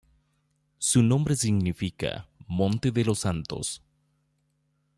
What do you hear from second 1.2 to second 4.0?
significa "Monte de los Santos".